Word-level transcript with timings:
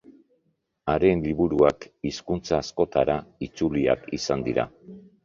Haren 0.93 1.19
liburuak 1.25 1.85
hizkuntza 2.11 2.55
askotara 2.63 3.19
itzuliak 3.49 4.09
izan 4.19 4.47
dira. 4.49 4.67